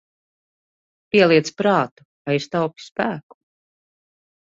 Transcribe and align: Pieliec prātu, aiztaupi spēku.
Pieliec 1.17 1.53
prātu, 1.61 2.07
aiztaupi 2.35 2.89
spēku. 2.89 3.43